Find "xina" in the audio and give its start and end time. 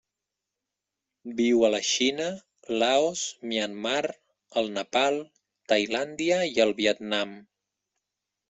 1.89-2.29